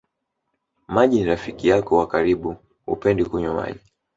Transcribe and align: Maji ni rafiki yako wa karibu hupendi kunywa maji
Maji 0.87 1.19
ni 1.19 1.25
rafiki 1.25 1.67
yako 1.69 1.97
wa 1.97 2.07
karibu 2.07 2.55
hupendi 2.85 3.25
kunywa 3.25 3.53
maji 3.53 3.79